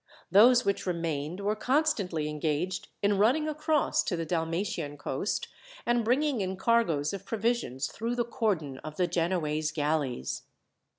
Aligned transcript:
Those 0.31 0.65
which 0.65 0.87
remained, 0.87 1.41
were 1.41 1.55
constantly 1.55 2.27
engaged 2.27 2.87
in 3.03 3.19
running 3.19 3.47
across 3.47 4.03
to 4.05 4.15
the 4.17 4.25
Dalmatian 4.25 4.97
coast, 4.97 5.47
and 5.85 6.03
bringing 6.03 6.41
in 6.41 6.57
cargoes 6.57 7.13
of 7.13 7.23
provisions 7.23 7.85
through 7.85 8.15
the 8.15 8.25
cordon 8.25 8.79
of 8.79 8.97
the 8.97 9.05
Genoese 9.05 9.71
galleys. 9.71 10.41